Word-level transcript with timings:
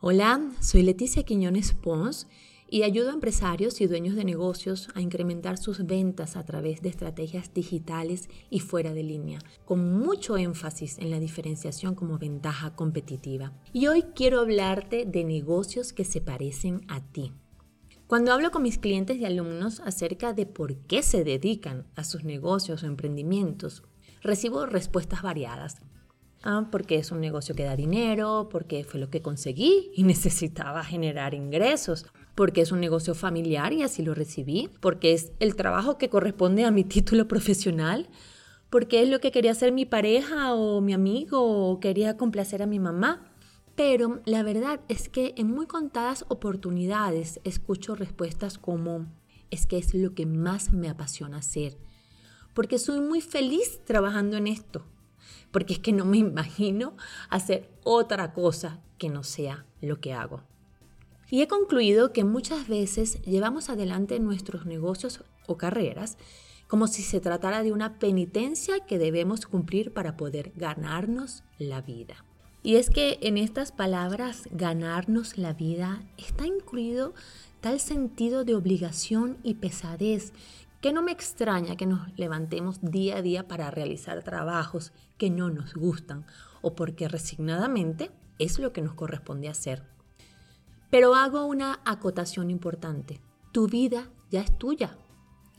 Hola, 0.00 0.52
soy 0.60 0.82
Leticia 0.82 1.24
Quiñones 1.24 1.72
Pons 1.72 2.28
y 2.70 2.84
ayudo 2.84 3.10
a 3.10 3.14
empresarios 3.14 3.80
y 3.80 3.88
dueños 3.88 4.14
de 4.14 4.24
negocios 4.24 4.90
a 4.94 5.00
incrementar 5.00 5.58
sus 5.58 5.86
ventas 5.86 6.36
a 6.36 6.44
través 6.44 6.82
de 6.82 6.88
estrategias 6.88 7.52
digitales 7.52 8.28
y 8.48 8.60
fuera 8.60 8.94
de 8.94 9.02
línea, 9.02 9.40
con 9.64 9.98
mucho 9.98 10.36
énfasis 10.36 10.98
en 10.98 11.10
la 11.10 11.18
diferenciación 11.18 11.96
como 11.96 12.16
ventaja 12.16 12.76
competitiva. 12.76 13.52
Y 13.72 13.88
hoy 13.88 14.04
quiero 14.14 14.38
hablarte 14.38 15.04
de 15.04 15.24
negocios 15.24 15.92
que 15.92 16.04
se 16.04 16.20
parecen 16.20 16.82
a 16.86 17.00
ti. 17.00 17.32
Cuando 18.06 18.32
hablo 18.32 18.52
con 18.52 18.62
mis 18.62 18.78
clientes 18.78 19.16
y 19.16 19.24
alumnos 19.24 19.80
acerca 19.80 20.32
de 20.32 20.46
por 20.46 20.76
qué 20.76 21.02
se 21.02 21.24
dedican 21.24 21.88
a 21.96 22.04
sus 22.04 22.22
negocios 22.22 22.84
o 22.84 22.86
emprendimientos, 22.86 23.82
recibo 24.22 24.64
respuestas 24.64 25.22
variadas. 25.22 25.80
Ah, 26.50 26.66
porque 26.70 26.96
es 26.96 27.12
un 27.12 27.20
negocio 27.20 27.54
que 27.54 27.64
da 27.64 27.76
dinero, 27.76 28.48
porque 28.50 28.82
fue 28.82 28.98
lo 28.98 29.10
que 29.10 29.20
conseguí 29.20 29.90
y 29.94 30.02
necesitaba 30.04 30.82
generar 30.82 31.34
ingresos, 31.34 32.06
porque 32.34 32.62
es 32.62 32.72
un 32.72 32.80
negocio 32.80 33.14
familiar 33.14 33.74
y 33.74 33.82
así 33.82 34.00
lo 34.00 34.14
recibí, 34.14 34.70
porque 34.80 35.12
es 35.12 35.32
el 35.40 35.56
trabajo 35.56 35.98
que 35.98 36.08
corresponde 36.08 36.64
a 36.64 36.70
mi 36.70 36.84
título 36.94 37.28
profesional, 37.28 38.08
porque 38.70 39.02
es 39.02 39.10
lo 39.10 39.20
que 39.20 39.30
quería 39.30 39.50
hacer 39.50 39.72
mi 39.72 39.84
pareja 39.84 40.54
o 40.54 40.80
mi 40.80 40.94
amigo 40.94 41.38
o 41.42 41.80
quería 41.80 42.16
complacer 42.16 42.62
a 42.62 42.66
mi 42.66 42.78
mamá. 42.78 43.30
Pero 43.74 44.22
la 44.24 44.42
verdad 44.42 44.80
es 44.88 45.10
que 45.10 45.34
en 45.36 45.48
muy 45.48 45.66
contadas 45.66 46.24
oportunidades 46.28 47.40
escucho 47.44 47.94
respuestas 47.94 48.56
como 48.56 49.04
es 49.50 49.66
que 49.66 49.76
es 49.76 49.92
lo 49.92 50.14
que 50.14 50.24
más 50.24 50.72
me 50.72 50.88
apasiona 50.88 51.36
hacer, 51.36 51.76
porque 52.54 52.78
soy 52.78 53.00
muy 53.00 53.20
feliz 53.20 53.84
trabajando 53.84 54.38
en 54.38 54.46
esto 54.46 54.86
porque 55.50 55.74
es 55.74 55.78
que 55.78 55.92
no 55.92 56.04
me 56.04 56.18
imagino 56.18 56.96
hacer 57.30 57.70
otra 57.84 58.32
cosa 58.32 58.80
que 58.98 59.08
no 59.08 59.24
sea 59.24 59.66
lo 59.80 60.00
que 60.00 60.12
hago. 60.12 60.42
Y 61.30 61.42
he 61.42 61.48
concluido 61.48 62.12
que 62.12 62.24
muchas 62.24 62.68
veces 62.68 63.20
llevamos 63.22 63.68
adelante 63.68 64.18
nuestros 64.18 64.66
negocios 64.66 65.24
o 65.46 65.56
carreras 65.56 66.16
como 66.68 66.86
si 66.86 67.02
se 67.02 67.20
tratara 67.20 67.62
de 67.62 67.72
una 67.72 67.98
penitencia 67.98 68.80
que 68.80 68.98
debemos 68.98 69.46
cumplir 69.46 69.92
para 69.92 70.16
poder 70.16 70.52
ganarnos 70.54 71.42
la 71.58 71.80
vida. 71.80 72.24
Y 72.62 72.76
es 72.76 72.90
que 72.90 73.18
en 73.22 73.38
estas 73.38 73.72
palabras, 73.72 74.48
ganarnos 74.50 75.38
la 75.38 75.54
vida, 75.54 76.02
está 76.18 76.46
incluido 76.46 77.14
tal 77.60 77.80
sentido 77.80 78.44
de 78.44 78.54
obligación 78.54 79.38
y 79.42 79.54
pesadez 79.54 80.32
que 80.80 80.92
no 80.92 81.02
me 81.02 81.12
extraña 81.12 81.76
que 81.76 81.86
nos 81.86 82.16
levantemos 82.16 82.78
día 82.80 83.16
a 83.16 83.22
día 83.22 83.48
para 83.48 83.70
realizar 83.70 84.22
trabajos 84.22 84.92
que 85.16 85.30
no 85.30 85.50
nos 85.50 85.74
gustan 85.74 86.24
o 86.62 86.74
porque 86.74 87.08
resignadamente 87.08 88.10
es 88.38 88.58
lo 88.58 88.72
que 88.72 88.82
nos 88.82 88.94
corresponde 88.94 89.48
hacer. 89.48 89.82
Pero 90.90 91.14
hago 91.14 91.44
una 91.44 91.80
acotación 91.84 92.50
importante. 92.50 93.20
Tu 93.52 93.66
vida 93.66 94.08
ya 94.30 94.40
es 94.40 94.56
tuya. 94.56 94.96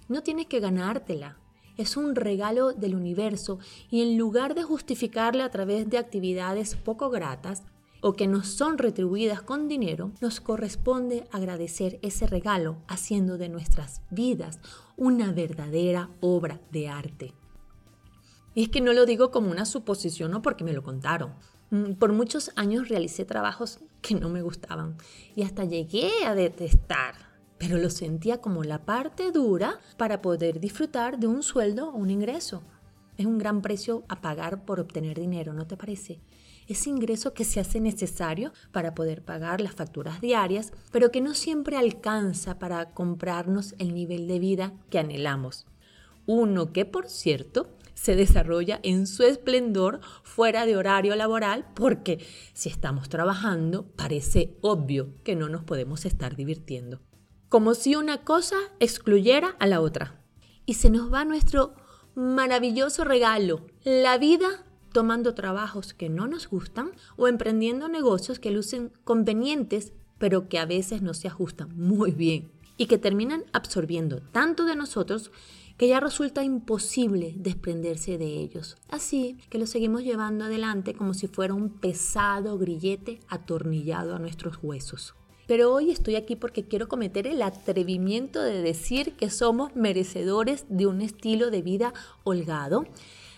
No 0.07 0.23
tienes 0.23 0.47
que 0.47 0.59
ganártela. 0.59 1.37
Es 1.77 1.97
un 1.97 2.15
regalo 2.15 2.73
del 2.73 2.95
universo 2.95 3.59
y 3.89 4.01
en 4.01 4.17
lugar 4.17 4.55
de 4.55 4.63
justificarla 4.63 5.45
a 5.45 5.51
través 5.51 5.89
de 5.89 5.97
actividades 5.97 6.75
poco 6.75 7.09
gratas, 7.09 7.63
o 8.01 8.13
que 8.13 8.27
nos 8.27 8.47
son 8.47 8.77
retribuidas 8.77 9.41
con 9.41 9.67
dinero, 9.67 10.11
nos 10.21 10.39
corresponde 10.39 11.27
agradecer 11.31 11.99
ese 12.01 12.27
regalo 12.27 12.77
haciendo 12.87 13.37
de 13.37 13.49
nuestras 13.49 14.01
vidas 14.09 14.59
una 14.95 15.31
verdadera 15.31 16.09
obra 16.21 16.61
de 16.71 16.87
arte. 16.87 17.33
Y 18.55 18.63
es 18.63 18.69
que 18.69 18.81
no 18.81 18.93
lo 18.93 19.05
digo 19.05 19.31
como 19.31 19.51
una 19.51 19.65
suposición 19.65 20.33
o 20.33 20.41
porque 20.41 20.63
me 20.63 20.73
lo 20.73 20.83
contaron. 20.83 21.33
Mm, 21.71 21.93
por 21.93 22.13
muchos 22.13 22.51
años 22.55 22.89
realicé 22.89 23.25
trabajos 23.25 23.79
que 24.01 24.15
no 24.15 24.29
me 24.29 24.41
gustaban 24.41 24.97
y 25.35 25.43
hasta 25.43 25.65
llegué 25.65 26.09
a 26.25 26.33
detestar, 26.33 27.15
pero 27.57 27.77
lo 27.77 27.89
sentía 27.89 28.41
como 28.41 28.63
la 28.63 28.85
parte 28.85 29.31
dura 29.31 29.79
para 29.97 30.21
poder 30.21 30.59
disfrutar 30.59 31.19
de 31.19 31.27
un 31.27 31.43
sueldo 31.43 31.89
o 31.89 31.95
un 31.95 32.09
ingreso. 32.09 32.63
Es 33.17 33.25
un 33.25 33.37
gran 33.37 33.61
precio 33.61 34.03
a 34.07 34.21
pagar 34.21 34.63
por 34.65 34.79
obtener 34.79 35.19
dinero, 35.19 35.53
¿no 35.53 35.67
te 35.67 35.77
parece? 35.77 36.19
Ese 36.69 36.89
ingreso 36.89 37.33
que 37.33 37.43
se 37.43 37.59
hace 37.59 37.81
necesario 37.81 38.53
para 38.71 38.93
poder 38.95 39.23
pagar 39.23 39.59
las 39.59 39.73
facturas 39.73 40.21
diarias, 40.21 40.71
pero 40.91 41.11
que 41.11 41.19
no 41.19 41.33
siempre 41.33 41.77
alcanza 41.77 42.59
para 42.59 42.91
comprarnos 42.91 43.75
el 43.79 43.93
nivel 43.93 44.27
de 44.27 44.39
vida 44.39 44.73
que 44.89 44.99
anhelamos. 44.99 45.65
Uno 46.25 46.71
que, 46.71 46.85
por 46.85 47.09
cierto, 47.09 47.67
se 47.95 48.15
desarrolla 48.15 48.79
en 48.83 49.07
su 49.07 49.23
esplendor 49.23 49.99
fuera 50.23 50.65
de 50.65 50.77
horario 50.77 51.15
laboral 51.15 51.65
porque 51.73 52.25
si 52.53 52.69
estamos 52.69 53.09
trabajando 53.09 53.87
parece 53.97 54.55
obvio 54.61 55.15
que 55.23 55.35
no 55.35 55.49
nos 55.49 55.63
podemos 55.63 56.05
estar 56.05 56.35
divirtiendo. 56.35 57.01
Como 57.49 57.73
si 57.73 57.95
una 57.95 58.23
cosa 58.23 58.55
excluyera 58.79 59.55
a 59.59 59.65
la 59.65 59.81
otra. 59.81 60.21
Y 60.67 60.75
se 60.75 60.91
nos 60.91 61.11
va 61.11 61.25
nuestro 61.25 61.73
maravilloso 62.13 63.03
regalo, 63.03 63.65
la 63.83 64.17
vida 64.19 64.65
tomando 64.91 65.33
trabajos 65.33 65.93
que 65.93 66.09
no 66.09 66.27
nos 66.27 66.47
gustan 66.47 66.91
o 67.17 67.27
emprendiendo 67.27 67.87
negocios 67.87 68.39
que 68.39 68.51
lucen 68.51 68.91
convenientes 69.03 69.93
pero 70.19 70.49
que 70.49 70.59
a 70.59 70.65
veces 70.65 71.01
no 71.01 71.13
se 71.13 71.27
ajustan 71.27 71.69
muy 71.75 72.11
bien 72.11 72.51
y 72.77 72.85
que 72.85 72.97
terminan 72.97 73.43
absorbiendo 73.51 74.21
tanto 74.31 74.65
de 74.65 74.75
nosotros 74.75 75.31
que 75.77 75.87
ya 75.87 76.01
resulta 76.01 76.43
imposible 76.43 77.33
desprenderse 77.37 78.17
de 78.17 78.25
ellos. 78.25 78.77
Así 78.89 79.37
que 79.49 79.57
lo 79.57 79.65
seguimos 79.65 80.03
llevando 80.03 80.45
adelante 80.45 80.93
como 80.93 81.13
si 81.13 81.27
fuera 81.27 81.53
un 81.53 81.69
pesado 81.69 82.57
grillete 82.57 83.21
atornillado 83.29 84.13
a 84.15 84.19
nuestros 84.19 84.59
huesos. 84.61 85.15
Pero 85.47 85.73
hoy 85.73 85.89
estoy 85.89 86.15
aquí 86.15 86.35
porque 86.35 86.65
quiero 86.65 86.89
cometer 86.89 87.27
el 87.27 87.41
atrevimiento 87.41 88.41
de 88.41 88.61
decir 88.61 89.13
que 89.13 89.29
somos 89.29 89.75
merecedores 89.75 90.65
de 90.69 90.85
un 90.85 91.01
estilo 91.01 91.49
de 91.49 91.61
vida 91.61 91.93
holgado 92.23 92.85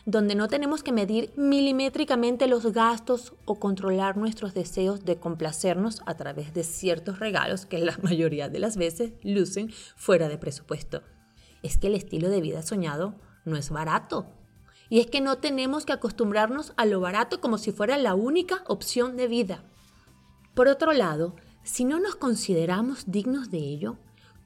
donde 0.06 0.36
no 0.36 0.48
tenemos 0.48 0.84
que 0.84 0.92
medir 0.92 1.32
milimétricamente 1.36 2.48
los 2.48 2.66
gastos 2.74 3.34
o 3.46 3.60
controlar 3.60 4.18
nuestros 4.18 4.54
deseos 4.54 5.06
de 5.06 5.18
complacernos 5.18 6.02
a 6.06 6.16
través 6.16 6.54
de 6.54 6.64
ciertos 6.64 7.20
regalos 7.20 7.66
que 7.66 7.78
la 7.80 7.98
mayoría 8.02 8.50
de 8.50 8.60
las 8.60 8.78
veces 8.78 9.14
lucen 9.24 9.72
fuera 9.96 10.28
de 10.28 10.38
presupuesto. 10.38 11.04
Es 11.64 11.78
que 11.78 11.88
el 11.88 11.96
estilo 11.96 12.30
de 12.30 12.42
vida 12.42 12.64
soñado 12.64 13.16
no 13.46 13.58
es 13.58 13.70
barato. 13.70 14.28
Y 14.90 15.00
es 15.00 15.08
que 15.08 15.22
no 15.22 15.38
tenemos 15.38 15.86
que 15.86 15.94
acostumbrarnos 15.94 16.74
a 16.76 16.86
lo 16.86 17.00
barato 17.00 17.40
como 17.40 17.58
si 17.58 17.72
fuera 17.72 17.98
la 17.98 18.14
única 18.14 18.64
opción 18.68 19.16
de 19.16 19.28
vida. 19.28 19.64
Por 20.54 20.68
otro 20.68 20.92
lado, 20.92 21.36
si 21.64 21.86
no 21.86 22.00
nos 22.00 22.16
consideramos 22.16 23.10
dignos 23.10 23.52
de 23.52 23.60
ello, 23.60 23.98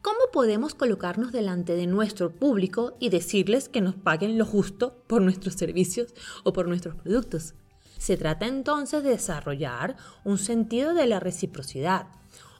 ¿Cómo 0.05 0.29
podemos 0.31 0.75
colocarnos 0.75 1.31
delante 1.31 1.75
de 1.75 1.88
nuestro 1.88 2.29
público 2.29 2.95
y 2.99 3.09
decirles 3.09 3.69
que 3.69 3.81
nos 3.81 3.95
paguen 3.95 4.38
lo 4.38 4.45
justo 4.45 5.01
por 5.07 5.23
nuestros 5.23 5.55
servicios 5.55 6.13
o 6.43 6.53
por 6.53 6.67
nuestros 6.67 6.93
productos? 6.93 7.55
Se 7.97 8.15
trata 8.15 8.45
entonces 8.45 9.01
de 9.01 9.09
desarrollar 9.09 9.95
un 10.23 10.38
sentido 10.38 10.94
de 10.94 11.07
la 11.07 11.19
reciprocidad, 11.19 12.05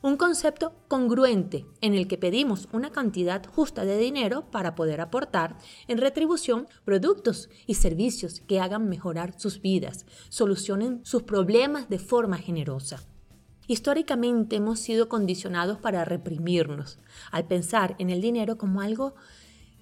un 0.02 0.18
concepto 0.18 0.74
congruente 0.88 1.68
en 1.82 1.94
el 1.94 2.08
que 2.08 2.18
pedimos 2.18 2.68
una 2.72 2.90
cantidad 2.90 3.46
justa 3.46 3.86
de 3.86 4.00
dinero 4.00 4.50
para 4.50 4.74
poder 4.74 5.00
aportar 5.00 5.56
en 5.88 6.00
retribución 6.00 6.68
productos 6.84 7.50
y 7.68 7.76
servicios 7.76 8.42
que 8.48 8.60
hagan 8.60 8.90
mejorar 8.90 9.40
sus 9.40 9.62
vidas, 9.62 10.08
solucionen 10.30 11.06
sus 11.06 11.22
problemas 11.22 11.90
de 11.90 12.00
forma 12.00 12.40
generosa. 12.40 13.06
Históricamente 13.68 14.58
hemos 14.58 14.80
sido 14.80 15.10
condicionados 15.10 15.80
para 15.80 16.06
reprimirnos, 16.06 17.00
al 17.32 17.46
pensar 17.46 17.96
en 18.00 18.10
el 18.10 18.22
dinero 18.22 18.58
como 18.58 18.82
algo 18.82 19.16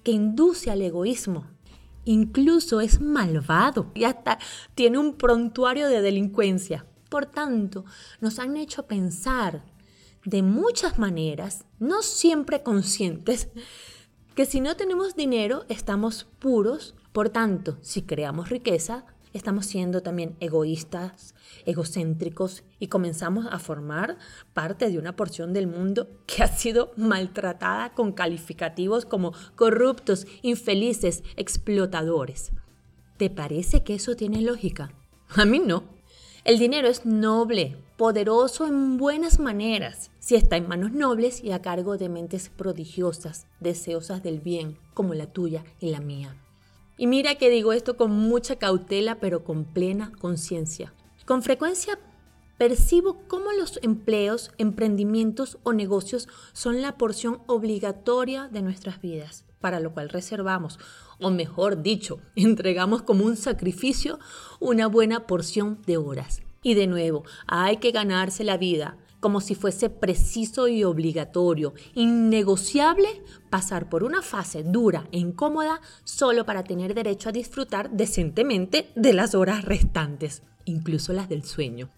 que 0.02 0.12
induce 0.12 0.70
al 0.70 0.82
egoísmo. 0.82 1.46
Incluso 2.04 2.80
es 2.80 3.00
malvado 3.00 3.90
y 3.94 4.04
hasta 4.04 4.38
tiene 4.74 4.98
un 4.98 5.14
prontuario 5.14 5.88
de 5.88 6.02
delincuencia. 6.02 6.86
Por 7.08 7.26
tanto, 7.26 7.84
nos 8.20 8.38
han 8.38 8.56
hecho 8.56 8.86
pensar 8.86 9.64
de 10.24 10.42
muchas 10.42 10.98
maneras, 10.98 11.64
no 11.78 12.02
siempre 12.02 12.62
conscientes, 12.62 13.48
que 14.34 14.46
si 14.46 14.60
no 14.60 14.76
tenemos 14.76 15.14
dinero 15.14 15.64
estamos 15.68 16.26
puros. 16.38 16.94
Por 17.12 17.28
tanto, 17.28 17.78
si 17.82 18.02
creamos 18.02 18.48
riqueza, 18.48 19.06
estamos 19.34 19.66
siendo 19.66 20.02
también 20.02 20.36
egoístas, 20.40 21.34
egocéntricos 21.66 22.64
y 22.78 22.86
comenzamos 22.86 23.46
a 23.50 23.58
formar 23.58 24.16
parte 24.54 24.88
de 24.88 24.98
una 24.98 25.16
porción 25.16 25.52
del 25.52 25.66
mundo 25.66 26.08
que 26.26 26.42
ha 26.42 26.48
sido 26.48 26.92
maltratada 26.96 27.92
con 27.92 28.12
calificativos 28.12 29.04
como 29.04 29.34
corruptos, 29.56 30.26
infelices, 30.40 31.22
explotadores. 31.36 32.52
¿Te 33.18 33.28
parece 33.28 33.82
que 33.82 33.94
eso 33.94 34.16
tiene 34.16 34.40
lógica? 34.40 34.92
A 35.28 35.44
mí 35.44 35.58
no. 35.58 35.84
El 36.44 36.58
dinero 36.58 36.88
es 36.88 37.06
noble, 37.06 37.76
poderoso 37.96 38.66
en 38.66 38.98
buenas 38.98 39.38
maneras, 39.38 40.10
si 40.18 40.34
está 40.34 40.56
en 40.56 40.68
manos 40.68 40.92
nobles 40.92 41.42
y 41.42 41.52
a 41.52 41.62
cargo 41.62 41.96
de 41.96 42.10
mentes 42.10 42.50
prodigiosas, 42.50 43.46
deseosas 43.60 44.22
del 44.22 44.40
bien, 44.40 44.78
como 44.92 45.14
la 45.14 45.26
tuya 45.26 45.64
y 45.80 45.90
la 45.90 46.00
mía. 46.00 46.36
Y 46.96 47.06
mira 47.06 47.34
que 47.34 47.50
digo 47.50 47.72
esto 47.72 47.96
con 47.96 48.12
mucha 48.12 48.56
cautela, 48.56 49.16
pero 49.16 49.42
con 49.44 49.64
plena 49.64 50.12
conciencia. 50.20 50.92
Con 51.26 51.42
frecuencia 51.42 51.98
percibo 52.58 53.22
cómo 53.26 53.52
los 53.52 53.80
empleos, 53.82 54.52
emprendimientos 54.58 55.58
o 55.64 55.72
negocios 55.72 56.28
son 56.52 56.82
la 56.82 56.96
porción 56.96 57.40
obligatoria 57.46 58.48
de 58.48 58.62
nuestras 58.62 59.00
vidas, 59.00 59.44
para 59.60 59.80
lo 59.80 59.92
cual 59.92 60.08
reservamos, 60.08 60.78
o 61.20 61.30
mejor 61.30 61.82
dicho, 61.82 62.20
entregamos 62.36 63.02
como 63.02 63.24
un 63.24 63.36
sacrificio 63.36 64.18
una 64.60 64.86
buena 64.86 65.26
porción 65.26 65.80
de 65.86 65.96
horas. 65.96 66.42
Y 66.62 66.74
de 66.74 66.86
nuevo, 66.86 67.24
hay 67.46 67.78
que 67.78 67.90
ganarse 67.90 68.44
la 68.44 68.56
vida, 68.56 68.96
como 69.24 69.40
si 69.40 69.54
fuese 69.54 69.88
preciso 69.88 70.68
y 70.68 70.84
obligatorio, 70.84 71.72
innegociable, 71.94 73.22
pasar 73.48 73.88
por 73.88 74.04
una 74.04 74.20
fase 74.20 74.62
dura 74.62 75.08
e 75.12 75.18
incómoda 75.18 75.80
solo 76.04 76.44
para 76.44 76.62
tener 76.62 76.92
derecho 76.92 77.30
a 77.30 77.32
disfrutar 77.32 77.88
decentemente 77.88 78.90
de 78.94 79.14
las 79.14 79.34
horas 79.34 79.64
restantes, 79.64 80.42
incluso 80.66 81.14
las 81.14 81.30
del 81.30 81.42
sueño. 81.42 81.88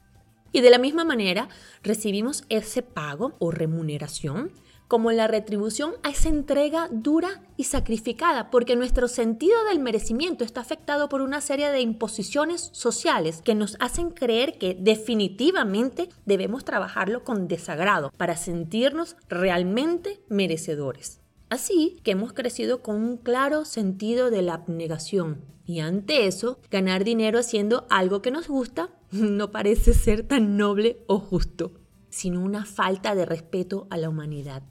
Y 0.52 0.61
de 0.61 0.70
la 0.70 0.78
misma 0.78 1.05
manera, 1.05 1.49
recibimos 1.82 2.44
ese 2.49 2.82
pago 2.82 3.34
o 3.40 3.50
remuneración 3.50 4.52
como 4.88 5.12
la 5.12 5.27
retribución 5.27 5.94
a 6.03 6.11
esa 6.11 6.29
entrega 6.29 6.88
dura 6.91 7.43
y 7.56 7.65
sacrificada, 7.65 8.50
porque 8.50 8.77
nuestro 8.77 9.09
sentido 9.09 9.65
del 9.65 9.81
merecimiento 9.81 10.44
está 10.44 10.61
afectado 10.61 11.09
por 11.09 11.23
una 11.23 11.41
serie 11.41 11.71
de 11.71 11.81
imposiciones 11.81 12.71
sociales 12.73 13.43
que 13.43 13.55
nos 13.55 13.77
hacen 13.81 14.11
creer 14.11 14.59
que 14.59 14.77
definitivamente 14.79 16.09
debemos 16.25 16.65
trabajarlo 16.65 17.25
con 17.25 17.49
desagrado 17.49 18.12
para 18.17 18.37
sentirnos 18.37 19.17
realmente 19.29 20.21
merecedores. 20.29 21.21
Así 21.49 22.00
que 22.03 22.12
hemos 22.12 22.32
crecido 22.32 22.82
con 22.82 22.97
un 22.97 23.17
claro 23.17 23.65
sentido 23.65 24.31
de 24.31 24.43
la 24.43 24.55
abnegación 24.55 25.44
y 25.65 25.81
ante 25.81 26.27
eso, 26.27 26.61
ganar 26.71 27.03
dinero 27.03 27.41
haciendo 27.41 27.87
algo 27.91 28.23
que 28.23 28.31
nos 28.31 28.49
gusta 28.49 28.91
no 29.11 29.50
parece 29.50 29.94
ser 29.94 30.23
tan 30.27 30.56
noble 30.56 31.05
o 31.06 31.19
justo, 31.19 31.73
sino 32.09 32.43
una 32.43 32.65
falta 32.65 33.15
de 33.15 33.27
respeto 33.27 33.87
a 33.91 33.97
la 33.97 34.09
humanidad. 34.09 34.62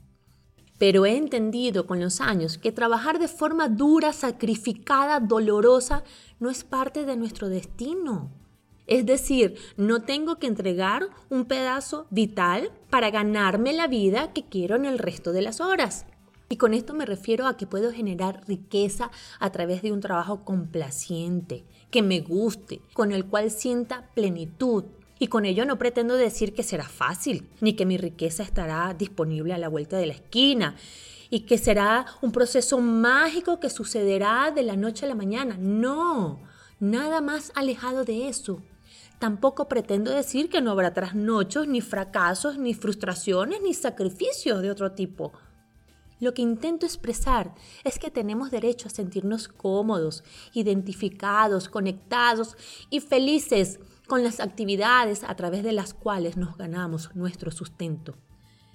Pero 0.78 1.06
he 1.06 1.16
entendido 1.16 1.86
con 1.86 2.00
los 2.00 2.20
años 2.20 2.58
que 2.58 2.72
trabajar 2.72 3.18
de 3.18 3.28
forma 3.28 3.68
dura, 3.68 4.12
sacrificada, 4.12 5.20
dolorosa, 5.20 6.04
no 6.38 6.50
es 6.50 6.64
parte 6.64 7.06
de 7.06 7.16
nuestro 7.16 7.48
destino. 7.48 8.30
Es 8.86 9.04
decir, 9.04 9.56
no 9.76 10.02
tengo 10.02 10.36
que 10.36 10.46
entregar 10.46 11.08
un 11.28 11.46
pedazo 11.46 12.06
vital 12.10 12.70
para 12.90 13.10
ganarme 13.10 13.72
la 13.72 13.88
vida 13.88 14.32
que 14.32 14.44
quiero 14.44 14.76
en 14.76 14.84
el 14.84 14.98
resto 14.98 15.32
de 15.32 15.42
las 15.42 15.60
horas. 15.60 16.06
Y 16.48 16.56
con 16.56 16.74
esto 16.74 16.94
me 16.94 17.06
refiero 17.06 17.48
a 17.48 17.56
que 17.56 17.66
puedo 17.66 17.90
generar 17.90 18.42
riqueza 18.46 19.10
a 19.40 19.50
través 19.50 19.82
de 19.82 19.90
un 19.90 20.00
trabajo 20.00 20.44
complaciente, 20.44 21.64
que 21.90 22.02
me 22.02 22.20
guste, 22.20 22.80
con 22.92 23.10
el 23.10 23.26
cual 23.26 23.50
sienta 23.50 24.10
plenitud, 24.14 24.84
y 25.18 25.28
con 25.28 25.44
ello 25.44 25.64
no 25.64 25.78
pretendo 25.78 26.14
decir 26.16 26.52
que 26.52 26.62
será 26.62 26.88
fácil, 26.88 27.48
ni 27.60 27.74
que 27.74 27.86
mi 27.86 27.96
riqueza 27.96 28.42
estará 28.42 28.94
disponible 28.94 29.54
a 29.54 29.58
la 29.58 29.68
vuelta 29.68 29.96
de 29.96 30.06
la 30.06 30.14
esquina, 30.14 30.76
y 31.30 31.40
que 31.40 31.58
será 31.58 32.06
un 32.22 32.32
proceso 32.32 32.78
mágico 32.78 33.58
que 33.58 33.70
sucederá 33.70 34.52
de 34.54 34.62
la 34.62 34.76
noche 34.76 35.06
a 35.06 35.08
la 35.08 35.14
mañana. 35.14 35.56
No, 35.58 36.40
nada 36.78 37.20
más 37.20 37.50
alejado 37.54 38.04
de 38.04 38.28
eso. 38.28 38.62
Tampoco 39.18 39.66
pretendo 39.66 40.10
decir 40.10 40.50
que 40.50 40.60
no 40.60 40.70
habrá 40.70 40.92
trasnochos, 40.92 41.66
ni 41.66 41.80
fracasos, 41.80 42.58
ni 42.58 42.74
frustraciones, 42.74 43.60
ni 43.62 43.72
sacrificios 43.72 44.60
de 44.60 44.70
otro 44.70 44.92
tipo. 44.92 45.32
Lo 46.20 46.32
que 46.32 46.42
intento 46.42 46.86
expresar 46.86 47.54
es 47.84 47.98
que 47.98 48.10
tenemos 48.10 48.50
derecho 48.50 48.88
a 48.88 48.90
sentirnos 48.90 49.48
cómodos, 49.48 50.22
identificados, 50.52 51.68
conectados 51.68 52.56
y 52.88 53.00
felices 53.00 53.80
con 54.06 54.22
las 54.22 54.40
actividades 54.40 55.24
a 55.24 55.34
través 55.36 55.62
de 55.62 55.72
las 55.72 55.94
cuales 55.94 56.36
nos 56.36 56.56
ganamos 56.56 57.14
nuestro 57.14 57.50
sustento, 57.50 58.16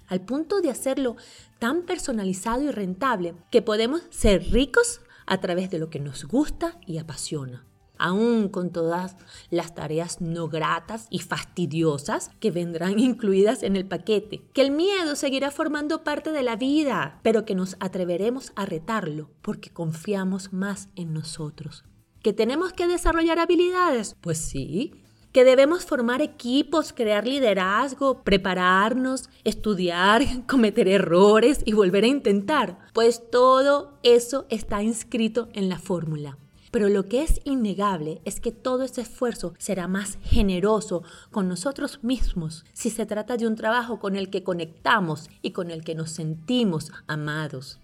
al 0.08 0.22
punto 0.22 0.62
de 0.62 0.70
hacerlo 0.70 1.16
tan 1.60 1.84
personalizado 1.84 2.64
y 2.64 2.72
rentable 2.72 3.36
que 3.50 3.62
podemos 3.62 4.04
ser 4.10 4.52
ricos 4.52 5.02
a 5.26 5.40
través 5.40 5.70
de 5.70 5.80
lo 5.80 5.90
que 5.90 6.00
nos 6.00 6.26
gusta 6.26 6.78
y 6.86 6.98
apasiona 6.98 7.66
aún 8.02 8.50
con 8.50 8.72
todas 8.72 9.16
las 9.52 9.76
tareas 9.76 10.22
no 10.22 10.50
gratas 10.50 11.08
y 11.10 11.20
fastidiosas 11.20 12.32
que 12.40 12.52
vendrán 12.52 13.00
incluidas 13.00 13.64
en 13.64 13.76
el 13.76 13.86
paquete, 13.86 14.42
que 14.54 14.62
el 14.62 14.72
miedo 14.72 15.16
seguirá 15.16 15.52
formando 15.52 16.04
parte 16.04 16.32
de 16.32 16.44
la 16.44 16.56
vida, 16.56 17.20
pero 17.22 17.46
que 17.46 17.56
nos 17.56 17.78
atreveremos 17.80 18.52
a 18.56 18.66
retarlo 18.66 19.30
porque 19.42 19.70
confiamos 19.70 20.52
más 20.52 20.90
en 20.96 21.14
nosotros. 21.14 21.86
¿Que 22.24 22.34
tenemos 22.34 22.74
que 22.74 22.88
desarrollar 22.88 23.40
habilidades? 23.40 24.16
Pues 24.22 24.40
sí, 24.40 25.04
que 25.32 25.44
debemos 25.44 25.86
formar 25.86 26.22
equipos, 26.22 26.94
crear 26.94 27.28
liderazgo, 27.28 28.24
prepararnos, 28.24 29.30
estudiar, 29.44 30.24
cometer 30.48 30.88
errores 30.88 31.62
y 31.66 31.74
volver 31.74 32.04
a 32.04 32.08
intentar. 32.08 32.80
Pues 32.94 33.30
todo 33.30 33.98
eso 34.04 34.46
está 34.50 34.84
inscrito 34.84 35.50
en 35.54 35.70
la 35.70 35.80
fórmula. 35.80 36.38
Pero 36.72 36.88
lo 36.88 37.08
que 37.10 37.22
es 37.22 37.42
innegable 37.44 38.22
es 38.24 38.40
que 38.40 38.54
todo 38.54 38.84
ese 38.84 39.02
esfuerzo 39.02 39.54
será 39.58 39.90
más 39.90 40.18
generoso 40.24 41.04
con 41.30 41.50
nosotros 41.50 42.00
mismos 42.02 42.64
si 42.72 42.90
se 42.90 43.06
trata 43.06 43.36
de 43.36 43.46
un 43.46 43.56
trabajo 43.56 44.00
con 44.00 44.16
el 44.16 44.30
que 44.30 44.44
conectamos 44.44 45.30
y 45.42 45.52
con 45.52 45.70
el 45.70 45.84
que 45.84 45.96
nos 45.96 46.12
sentimos 46.12 46.92
amados. 47.08 47.80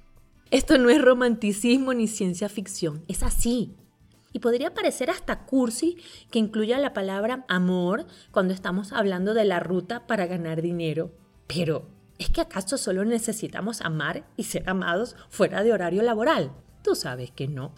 Esto 0.52 0.78
no 0.78 0.90
es 0.90 1.02
romanticismo 1.02 1.94
ni 1.94 2.08
ciencia 2.08 2.48
ficción, 2.48 3.04
es 3.10 3.24
así. 3.24 3.76
Y 4.38 4.40
podría 4.40 4.72
parecer 4.72 5.10
hasta 5.10 5.48
cursi 5.48 5.98
que 6.30 6.38
incluya 6.38 6.78
la 6.78 6.94
palabra 6.94 7.44
amor 7.48 8.06
cuando 8.30 8.54
estamos 8.54 8.94
hablando 8.94 9.34
de 9.34 9.46
la 9.46 9.60
ruta 9.60 10.06
para 10.06 10.28
ganar 10.28 10.62
dinero. 10.62 11.12
Pero, 11.48 11.90
¿es 12.20 12.30
que 12.30 12.42
acaso 12.42 12.78
solo 12.78 13.04
necesitamos 13.04 13.82
amar 13.82 14.28
y 14.38 14.44
ser 14.44 14.70
amados 14.70 15.16
fuera 15.32 15.64
de 15.64 15.74
horario 15.74 16.04
laboral? 16.04 16.52
Tú 16.84 16.94
sabes 16.94 17.32
que 17.32 17.48
no. 17.48 17.74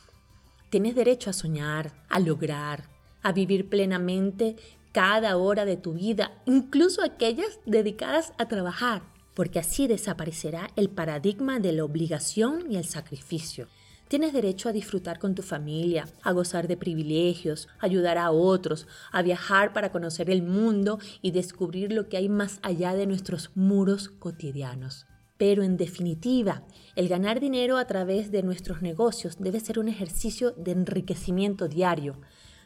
Tienes 0.70 0.96
derecho 0.96 1.30
a 1.30 1.34
soñar, 1.34 1.94
a 2.10 2.20
lograr, 2.20 2.90
a 3.24 3.32
vivir 3.32 3.70
plenamente 3.70 4.58
cada 4.92 5.38
hora 5.38 5.64
de 5.64 5.78
tu 5.78 5.94
vida, 5.94 6.42
incluso 6.46 7.02
aquellas 7.02 7.62
dedicadas 7.66 8.34
a 8.38 8.50
trabajar, 8.50 9.04
porque 9.34 9.60
así 9.60 9.88
desaparecerá 9.88 10.72
el 10.76 10.90
paradigma 10.90 11.62
de 11.62 11.72
la 11.72 11.86
obligación 11.86 12.70
y 12.70 12.76
el 12.76 12.84
sacrificio. 12.84 13.70
Tienes 14.10 14.34
derecho 14.34 14.70
a 14.70 14.72
disfrutar 14.72 15.20
con 15.20 15.36
tu 15.36 15.44
familia, 15.44 16.08
a 16.24 16.32
gozar 16.32 16.68
de 16.68 16.76
privilegios, 16.78 17.68
ayudar 17.80 18.18
a 18.18 18.32
otros, 18.32 18.88
a 19.12 19.22
viajar 19.22 19.72
para 19.72 19.92
conocer 19.92 20.32
el 20.32 20.42
mundo 20.42 20.98
y 21.22 21.30
descubrir 21.30 21.94
lo 21.94 22.10
que 22.10 22.18
hay 22.18 22.28
más 22.28 22.58
allá 22.64 22.96
de 22.96 23.06
nuestros 23.06 23.52
muros 23.54 24.10
cotidianos. 24.10 25.06
Pero 25.38 25.62
en 25.62 25.78
definitiva, 25.78 26.64
el 26.96 27.08
ganar 27.08 27.40
dinero 27.40 27.78
a 27.78 27.86
través 27.86 28.32
de 28.32 28.42
nuestros 28.42 28.82
negocios 28.82 29.38
debe 29.38 29.60
ser 29.60 29.78
un 29.78 29.88
ejercicio 29.88 30.54
de 30.58 30.72
enriquecimiento 30.72 31.68
diario, 31.68 32.20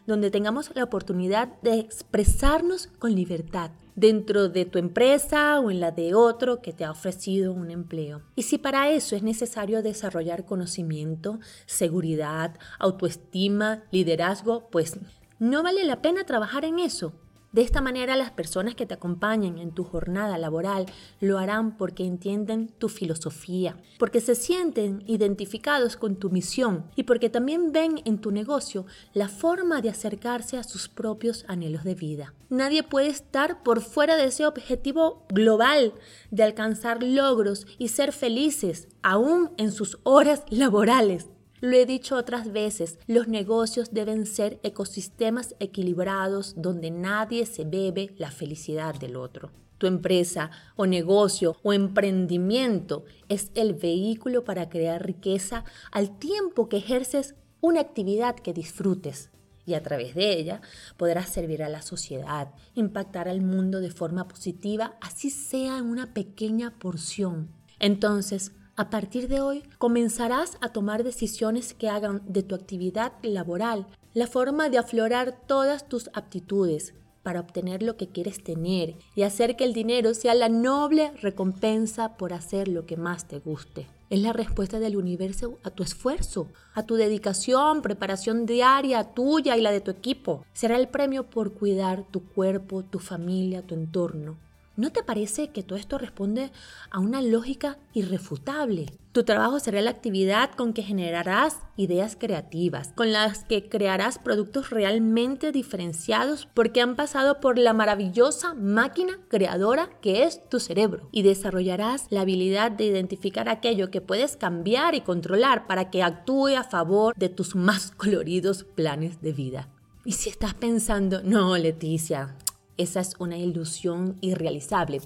donde 0.06 0.32
tengamos 0.32 0.72
la 0.76 0.84
oportunidad 0.84 1.60
de 1.62 1.80
expresarnos 1.80 2.88
con 3.00 3.16
libertad 3.16 3.72
dentro 3.96 4.50
de 4.50 4.66
tu 4.66 4.80
empresa 4.80 5.60
o 5.60 5.70
en 5.70 5.80
la 5.80 5.92
de 5.92 6.16
otro 6.16 6.62
que 6.62 6.74
te 6.74 6.84
ha 6.84 6.92
ofrecido 6.92 7.54
un 7.54 7.72
empleo. 7.72 8.22
Y 8.36 8.44
si 8.44 8.58
para 8.58 8.90
eso 8.90 9.16
es 9.16 9.24
necesario 9.24 9.84
desarrollar 9.84 10.46
conocimiento, 10.46 11.40
seguridad, 11.66 12.58
autoestima, 12.80 13.84
liderazgo, 13.92 14.70
pues 14.70 14.98
no 15.40 15.64
vale 15.64 15.84
la 15.84 16.02
pena 16.02 16.26
trabajar 16.26 16.66
en 16.66 16.80
eso. 16.80 17.14
De 17.54 17.62
esta 17.62 17.82
manera 17.82 18.16
las 18.16 18.32
personas 18.32 18.74
que 18.74 18.88
te 18.88 18.96
acompañan 18.96 19.60
en 19.60 19.76
tu 19.76 19.84
jornada 19.84 20.40
laboral 20.40 20.88
lo 21.20 21.38
harán 21.38 21.78
porque 21.78 22.04
entienden 22.04 22.68
tu 22.80 22.90
filosofía, 22.90 23.78
porque 24.00 24.22
se 24.22 24.34
sienten 24.34 25.04
identificados 25.06 25.96
con 25.96 26.16
tu 26.16 26.32
misión 26.32 26.90
y 26.96 27.04
porque 27.04 27.30
también 27.30 27.72
ven 27.72 28.02
en 28.06 28.18
tu 28.18 28.32
negocio 28.32 28.88
la 29.14 29.30
forma 29.30 29.82
de 29.82 29.90
acercarse 29.90 30.58
a 30.58 30.64
sus 30.64 30.90
propios 30.90 31.46
anhelos 31.48 31.84
de 31.84 31.94
vida. 31.94 32.34
Nadie 32.50 32.82
puede 32.82 33.10
estar 33.10 33.62
por 33.62 33.82
fuera 33.82 34.16
de 34.16 34.26
ese 34.26 34.48
objetivo 34.48 35.28
global 35.30 35.94
de 36.32 36.42
alcanzar 36.42 37.04
logros 37.04 37.68
y 37.78 37.90
ser 37.90 38.14
felices 38.14 38.88
aún 39.04 39.52
en 39.58 39.72
sus 39.72 40.00
horas 40.02 40.44
laborales. 40.50 41.28
Lo 41.64 41.78
he 41.78 41.86
dicho 41.86 42.18
otras 42.18 42.52
veces, 42.52 43.00
los 43.08 43.30
negocios 43.30 43.94
deben 43.94 44.26
ser 44.26 44.60
ecosistemas 44.64 45.56
equilibrados 45.62 46.56
donde 46.58 46.92
nadie 46.92 47.46
se 47.46 47.64
bebe 47.64 48.14
la 48.18 48.32
felicidad 48.32 48.96
del 48.96 49.16
otro. 49.16 49.50
Tu 49.78 49.88
empresa 49.88 50.52
o 50.76 50.86
negocio 50.88 51.56
o 51.64 51.72
emprendimiento 51.72 53.06
es 53.30 53.50
el 53.56 53.76
vehículo 53.76 54.44
para 54.44 54.68
crear 54.68 55.06
riqueza 55.06 55.64
al 55.94 56.20
tiempo 56.20 56.68
que 56.68 56.76
ejerces 56.80 57.36
una 57.62 57.80
actividad 57.80 58.36
que 58.36 58.52
disfrutes 58.52 59.30
y 59.66 59.76
a 59.76 59.84
través 59.84 60.16
de 60.16 60.34
ella 60.38 60.60
podrás 60.98 61.30
servir 61.30 61.64
a 61.64 61.70
la 61.70 61.82
sociedad, 61.82 62.52
impactar 62.76 63.30
al 63.30 63.40
mundo 63.40 63.80
de 63.80 63.90
forma 63.90 64.28
positiva, 64.28 64.98
así 65.00 65.30
sea 65.30 65.78
en 65.78 65.86
una 65.86 66.14
pequeña 66.14 66.78
porción. 66.78 67.54
Entonces, 67.80 68.52
a 68.76 68.90
partir 68.90 69.28
de 69.28 69.42
hoy 69.42 69.64
comenzarás 69.78 70.58
a 70.62 70.70
tomar 70.70 71.04
decisiones 71.04 71.74
que 71.74 71.90
hagan 71.90 72.22
de 72.26 72.44
tu 72.44 72.56
actividad 72.56 73.14
laboral 73.22 73.88
la 74.14 74.28
forma 74.28 74.70
de 74.70 74.78
aflorar 74.78 75.38
todas 75.48 75.88
tus 75.88 76.10
aptitudes, 76.14 76.94
para 77.24 77.40
obtener 77.40 77.82
lo 77.82 77.96
que 77.96 78.10
quieres 78.10 78.44
tener 78.44 78.96
y 79.16 79.24
hacer 79.24 79.56
que 79.56 79.64
el 79.64 79.74
dinero 79.74 80.14
sea 80.14 80.36
la 80.36 80.50
noble 80.50 81.12
recompensa 81.22 82.18
por 82.18 82.34
hacer 82.34 82.68
lo 82.68 82.86
que 82.86 82.98
más 82.98 83.28
te 83.28 83.40
guste. 83.40 83.88
Es 84.10 84.20
la 84.22 84.34
respuesta 84.34 84.80
del 84.80 84.98
universo 84.98 85.58
a 85.64 85.72
tu 85.72 85.82
esfuerzo, 85.82 86.50
a 86.76 86.84
tu 86.84 86.96
dedicación, 86.96 87.82
preparación 87.82 88.46
diaria 88.46 89.04
tuya 89.06 89.58
y 89.58 89.62
la 89.62 89.72
de 89.72 89.82
tu 89.82 89.90
equipo. 89.90 90.46
Será 90.54 90.76
el 90.76 90.90
premio 90.90 91.24
por 91.30 91.54
cuidar 91.54 92.04
tu 92.12 92.22
cuerpo, 92.22 92.84
tu 92.84 93.00
familia, 93.00 93.64
tu 93.64 93.74
entorno. 93.74 94.38
¿No 94.76 94.92
te 94.92 95.04
parece 95.04 95.50
que 95.50 95.62
todo 95.62 95.78
esto 95.78 96.00
responde 96.00 96.52
a 96.90 96.98
una 96.98 97.22
lógica 97.22 97.78
irrefutable? 97.94 98.88
Tu 99.12 99.24
trabajo 99.24 99.60
será 99.60 99.80
la 99.84 99.92
actividad 99.92 100.50
con 100.50 100.74
que 100.74 100.82
generarás 100.82 101.60
ideas 101.78 102.18
creativas, 102.20 102.92
con 102.96 103.14
las 103.14 103.44
que 103.44 103.70
crearás 103.70 104.18
productos 104.18 104.72
realmente 104.72 105.52
diferenciados 105.52 106.48
porque 106.56 106.82
han 106.82 106.96
pasado 106.96 107.40
por 107.40 107.60
la 107.60 107.74
maravillosa 107.74 108.56
máquina 108.56 109.20
creadora 109.28 109.92
que 110.02 110.24
es 110.24 110.50
tu 110.50 110.60
cerebro 110.60 111.08
y 111.12 111.22
desarrollarás 111.22 112.08
la 112.10 112.22
habilidad 112.22 112.72
de 112.72 112.86
identificar 112.86 113.50
aquello 113.50 113.92
que 113.92 114.02
puedes 114.02 114.38
cambiar 114.38 114.96
y 114.96 115.02
controlar 115.02 115.68
para 115.68 115.92
que 115.92 116.02
actúe 116.02 116.56
a 116.58 116.64
favor 116.64 117.14
de 117.16 117.30
tus 117.30 117.56
más 117.56 117.92
coloridos 117.96 118.64
planes 118.64 119.22
de 119.22 119.34
vida. 119.34 119.70
Y 120.04 120.14
si 120.14 120.32
estás 120.32 120.56
pensando, 120.56 121.22
no, 121.24 121.56
Leticia, 121.58 122.36
esa 122.78 123.00
es 123.00 123.14
una 123.20 123.38
ilusión 123.38 124.18
irrealizable. 124.22 125.02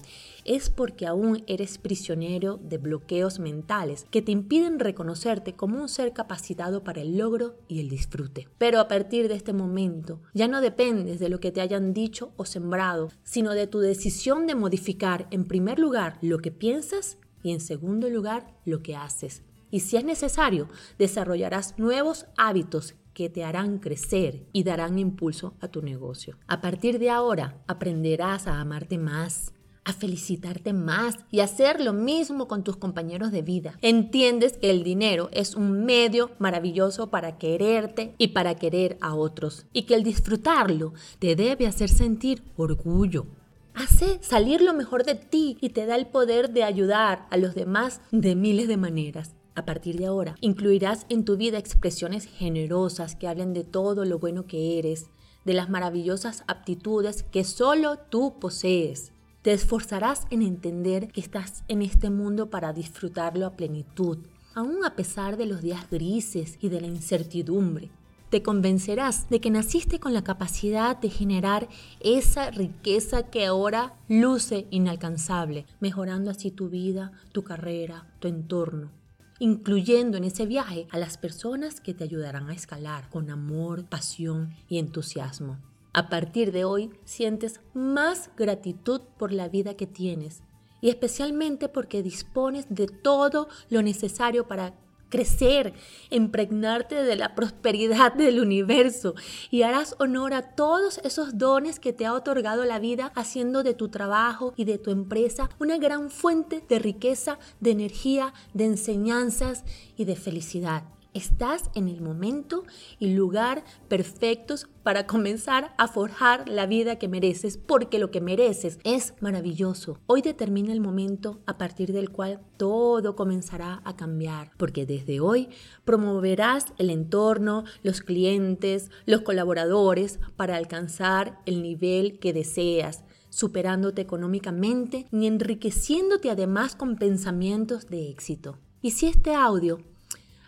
Es 0.45 0.69
porque 0.69 1.05
aún 1.05 1.43
eres 1.47 1.77
prisionero 1.77 2.57
de 2.57 2.77
bloqueos 2.77 3.39
mentales 3.39 4.05
que 4.09 4.21
te 4.21 4.31
impiden 4.31 4.79
reconocerte 4.79 5.53
como 5.53 5.81
un 5.81 5.89
ser 5.89 6.13
capacitado 6.13 6.83
para 6.83 7.01
el 7.01 7.17
logro 7.17 7.55
y 7.67 7.79
el 7.79 7.89
disfrute. 7.89 8.47
Pero 8.57 8.79
a 8.79 8.87
partir 8.87 9.27
de 9.27 9.35
este 9.35 9.53
momento 9.53 10.21
ya 10.33 10.47
no 10.47 10.61
dependes 10.61 11.19
de 11.19 11.29
lo 11.29 11.39
que 11.39 11.51
te 11.51 11.61
hayan 11.61 11.93
dicho 11.93 12.31
o 12.37 12.45
sembrado, 12.45 13.09
sino 13.23 13.53
de 13.53 13.67
tu 13.67 13.79
decisión 13.79 14.47
de 14.47 14.55
modificar 14.55 15.27
en 15.31 15.45
primer 15.45 15.79
lugar 15.79 16.17
lo 16.21 16.39
que 16.39 16.51
piensas 16.51 17.17
y 17.43 17.51
en 17.51 17.59
segundo 17.59 18.09
lugar 18.09 18.55
lo 18.65 18.81
que 18.81 18.95
haces. 18.95 19.43
Y 19.69 19.81
si 19.81 19.97
es 19.97 20.05
necesario, 20.05 20.69
desarrollarás 20.97 21.77
nuevos 21.77 22.25
hábitos 22.37 22.95
que 23.17 23.29
te 23.31 23.43
harán 23.43 23.79
crecer 23.79 24.45
y 24.53 24.63
darán 24.63 24.99
impulso 24.99 25.55
a 25.59 25.69
tu 25.69 25.81
negocio. 25.81 26.37
A 26.45 26.61
partir 26.61 26.99
de 26.99 27.09
ahora 27.09 27.63
aprenderás 27.65 28.45
a 28.45 28.61
amarte 28.61 28.99
más, 28.99 29.53
a 29.85 29.93
felicitarte 29.93 30.71
más 30.71 31.15
y 31.31 31.39
hacer 31.39 31.81
lo 31.81 31.93
mismo 31.93 32.47
con 32.47 32.63
tus 32.63 32.77
compañeros 32.77 33.31
de 33.31 33.41
vida. 33.41 33.79
Entiendes 33.81 34.59
que 34.59 34.69
el 34.69 34.83
dinero 34.83 35.29
es 35.33 35.55
un 35.55 35.83
medio 35.83 36.29
maravilloso 36.37 37.09
para 37.09 37.39
quererte 37.39 38.13
y 38.19 38.27
para 38.27 38.53
querer 38.53 38.99
a 39.01 39.15
otros 39.15 39.65
y 39.73 39.87
que 39.87 39.95
el 39.95 40.03
disfrutarlo 40.03 40.93
te 41.17 41.35
debe 41.35 41.65
hacer 41.65 41.89
sentir 41.89 42.43
orgullo. 42.55 43.25
Hace 43.73 44.19
salir 44.21 44.61
lo 44.61 44.75
mejor 44.75 45.05
de 45.05 45.15
ti 45.15 45.57
y 45.59 45.69
te 45.69 45.87
da 45.87 45.95
el 45.95 46.05
poder 46.05 46.51
de 46.51 46.63
ayudar 46.63 47.25
a 47.31 47.37
los 47.37 47.55
demás 47.55 47.99
de 48.11 48.35
miles 48.35 48.67
de 48.67 48.77
maneras. 48.77 49.36
A 49.57 49.65
partir 49.65 49.97
de 49.97 50.05
ahora, 50.05 50.35
incluirás 50.39 51.07
en 51.09 51.25
tu 51.25 51.35
vida 51.35 51.57
expresiones 51.57 52.25
generosas 52.25 53.15
que 53.15 53.27
hablen 53.27 53.55
de 53.55 53.63
todo 53.63 54.05
lo 54.05 54.19
bueno 54.19 54.45
que 54.45 54.77
eres, 54.77 55.07
de 55.45 55.55
las 55.55 55.67
maravillosas 55.67 56.43
aptitudes 56.45 57.23
que 57.23 57.43
solo 57.43 57.97
tú 57.97 58.37
posees. 58.39 59.13
Te 59.41 59.53
esforzarás 59.53 60.27
en 60.29 60.43
entender 60.43 61.07
que 61.07 61.21
estás 61.21 61.63
en 61.69 61.81
este 61.81 62.11
mundo 62.11 62.51
para 62.51 62.71
disfrutarlo 62.71 63.47
a 63.47 63.55
plenitud, 63.55 64.19
aun 64.53 64.85
a 64.85 64.95
pesar 64.95 65.37
de 65.37 65.47
los 65.47 65.63
días 65.63 65.89
grises 65.89 66.59
y 66.61 66.69
de 66.69 66.79
la 66.79 66.87
incertidumbre. 66.87 67.89
Te 68.29 68.43
convencerás 68.43 69.27
de 69.31 69.41
que 69.41 69.49
naciste 69.49 69.99
con 69.99 70.13
la 70.13 70.23
capacidad 70.23 70.95
de 70.97 71.09
generar 71.09 71.67
esa 71.99 72.51
riqueza 72.51 73.23
que 73.23 73.47
ahora 73.47 73.95
luce 74.07 74.67
inalcanzable, 74.69 75.65
mejorando 75.79 76.29
así 76.29 76.51
tu 76.51 76.69
vida, 76.69 77.11
tu 77.31 77.43
carrera, 77.43 78.05
tu 78.19 78.27
entorno 78.27 78.91
incluyendo 79.39 80.17
en 80.17 80.23
ese 80.23 80.45
viaje 80.45 80.87
a 80.91 80.97
las 80.97 81.17
personas 81.17 81.81
que 81.81 81.93
te 81.93 82.03
ayudarán 82.03 82.49
a 82.49 82.53
escalar 82.53 83.09
con 83.09 83.29
amor, 83.29 83.85
pasión 83.85 84.53
y 84.67 84.79
entusiasmo. 84.79 85.57
A 85.93 86.09
partir 86.09 86.51
de 86.51 86.63
hoy 86.63 86.91
sientes 87.05 87.59
más 87.73 88.29
gratitud 88.37 89.01
por 89.17 89.31
la 89.31 89.49
vida 89.49 89.75
que 89.75 89.87
tienes 89.87 90.43
y 90.81 90.89
especialmente 90.89 91.69
porque 91.69 92.03
dispones 92.03 92.67
de 92.69 92.87
todo 92.87 93.47
lo 93.69 93.81
necesario 93.81 94.47
para 94.47 94.75
crecer, 95.09 95.73
impregnarte 96.09 97.03
de 97.03 97.15
la 97.15 97.35
prosperidad 97.35 98.13
del 98.13 98.39
universo 98.39 99.15
y 99.49 99.63
harás 99.63 99.95
honor 99.99 100.33
a 100.33 100.55
todos 100.55 100.99
esos 101.03 101.37
dones 101.37 101.79
que 101.79 101.93
te 101.93 102.05
ha 102.05 102.13
otorgado 102.13 102.65
la 102.65 102.79
vida 102.79 103.11
haciendo 103.15 103.63
de 103.63 103.73
tu 103.73 103.89
trabajo 103.89 104.53
y 104.55 104.65
de 104.65 104.77
tu 104.77 104.91
empresa 104.91 105.49
una 105.59 105.77
gran 105.77 106.09
fuente 106.09 106.63
de 106.67 106.79
riqueza, 106.79 107.39
de 107.59 107.71
energía, 107.71 108.33
de 108.53 108.65
enseñanzas 108.65 109.63
y 109.95 110.05
de 110.05 110.15
felicidad. 110.15 110.83
Estás 111.17 111.71
en 111.73 111.87
el 111.87 111.99
momento 111.99 112.63
y 112.99 113.15
lugar 113.15 113.63
perfectos 113.87 114.67
para 114.83 115.07
comenzar 115.07 115.73
a 115.79 115.87
forjar 115.87 116.47
la 116.47 116.67
vida 116.67 116.99
que 116.99 117.07
mereces, 117.07 117.57
porque 117.57 117.97
lo 117.97 118.11
que 118.11 118.21
mereces 118.21 118.77
es 118.83 119.15
maravilloso. 119.19 119.97
Hoy 120.05 120.21
determina 120.21 120.71
el 120.73 120.79
momento 120.79 121.39
a 121.47 121.57
partir 121.57 121.91
del 121.91 122.11
cual 122.11 122.39
todo 122.57 123.15
comenzará 123.15 123.81
a 123.83 123.95
cambiar, 123.95 124.51
porque 124.57 124.85
desde 124.85 125.19
hoy 125.19 125.49
promoverás 125.85 126.67
el 126.77 126.91
entorno, 126.91 127.63
los 127.81 128.01
clientes, 128.01 128.91
los 129.07 129.21
colaboradores 129.21 130.19
para 130.35 130.55
alcanzar 130.55 131.39
el 131.47 131.63
nivel 131.63 132.19
que 132.19 132.31
deseas 132.31 133.03
superándote 133.29 134.03
económicamente 134.03 135.07
y 135.11 135.25
enriqueciéndote 135.25 136.29
además 136.29 136.75
con 136.75 136.95
pensamientos 136.95 137.87
de 137.87 138.07
éxito. 138.11 138.59
Y 138.83 138.91
si 138.91 139.07
este 139.07 139.33
audio 139.33 139.79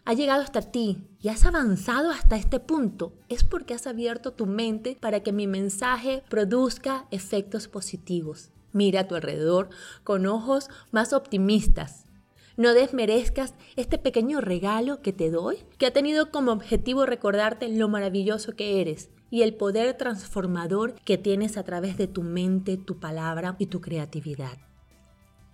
ha 0.09 0.13
llegado 0.13 0.41
hasta 0.41 0.63
ti 0.63 1.03
y 1.21 1.29
has 1.29 1.45
avanzado 1.45 2.09
hasta 2.09 2.35
este 2.35 2.59
punto, 2.59 3.13
es 3.27 3.43
porque 3.43 3.75
has 3.75 3.85
abierto 3.85 4.33
tu 4.33 4.47
mente 4.47 4.97
para 4.99 5.19
que 5.19 5.31
mi 5.31 5.45
mensaje 5.45 6.23
produzca 6.29 7.05
efectos 7.11 7.67
positivos. 7.67 8.49
Mira 8.73 9.01
a 9.01 9.07
tu 9.07 9.13
alrededor 9.13 9.69
con 10.03 10.25
ojos 10.25 10.67
más 10.89 11.13
optimistas. 11.13 12.07
No 12.57 12.73
desmerezcas 12.73 13.53
este 13.75 13.99
pequeño 13.99 14.41
regalo 14.41 15.03
que 15.03 15.13
te 15.13 15.29
doy, 15.29 15.57
que 15.77 15.85
ha 15.85 15.93
tenido 15.93 16.31
como 16.31 16.53
objetivo 16.53 17.05
recordarte 17.05 17.69
lo 17.69 17.87
maravilloso 17.87 18.55
que 18.55 18.81
eres 18.81 19.11
y 19.29 19.43
el 19.43 19.53
poder 19.53 19.95
transformador 19.95 20.95
que 21.05 21.19
tienes 21.19 21.55
a 21.55 21.63
través 21.63 21.97
de 21.97 22.07
tu 22.07 22.23
mente, 22.23 22.77
tu 22.77 22.99
palabra 22.99 23.57
y 23.59 23.67
tu 23.67 23.79
creatividad 23.79 24.57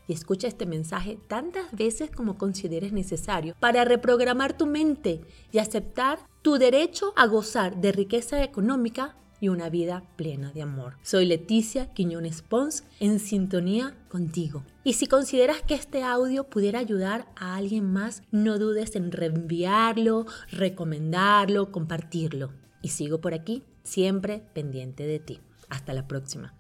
y 0.08 0.14
escucha 0.14 0.48
este 0.48 0.66
mensaje 0.66 1.18
tantas 1.28 1.72
veces 1.72 2.12
como 2.12 2.38
consideres 2.38 2.94
necesario 2.94 3.56
para 3.60 3.86
reprogramar 3.86 4.58
tu 4.58 4.66
mente 4.66 5.22
y 5.52 5.60
aceptar 5.60 6.20
tu 6.42 6.58
derecho 6.58 7.14
a 7.16 7.28
gozar 7.28 7.82
de 7.82 7.92
riqueza 7.92 8.44
económica 8.44 9.16
y 9.40 9.50
una 9.50 9.70
vida 9.70 10.04
plena 10.16 10.52
de 10.54 10.62
amor. 10.62 10.98
Soy 11.04 11.26
Leticia 11.26 11.94
Quiñones 11.94 12.42
Pons 12.42 12.84
en 13.00 13.20
sintonía 13.20 13.96
contigo. 14.08 14.64
Y 14.84 14.94
si 14.94 15.08
consideras 15.08 15.62
que 15.62 15.76
este 15.76 16.04
audio 16.04 16.46
pudiera 16.46 16.80
ayudar 16.80 17.28
a 17.36 17.56
alguien 17.56 17.92
más, 17.92 18.24
no 18.32 18.58
dudes 18.60 18.96
en 18.96 19.12
reenviarlo, 19.12 20.26
recomendarlo, 20.50 21.72
compartirlo. 21.72 22.52
Y 22.82 22.90
sigo 22.90 23.20
por 23.20 23.34
aquí, 23.34 23.64
siempre 23.84 24.44
pendiente 24.54 25.06
de 25.06 25.20
ti. 25.20 25.40
Hasta 25.70 25.94
la 25.94 26.08
próxima. 26.08 26.54